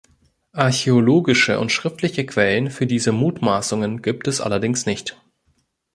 Archäologische 0.55 1.59
und 1.59 1.71
schriftliche 1.71 2.25
Quellen 2.25 2.71
für 2.71 2.87
diese 2.87 3.11
Mutmaßungen 3.11 4.01
gibt 4.01 4.27
es 4.27 4.41
allerdings 4.41 4.87
nicht. 4.87 5.15